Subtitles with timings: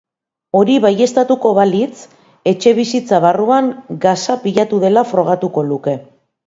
[0.59, 2.07] Hori baieztatuko balitz,
[2.53, 3.71] etxebizitza barruan
[4.09, 5.99] gasa pilatu dela frogatuko luke.